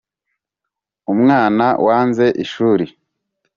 [1.13, 2.85] Umwana wanze ishuri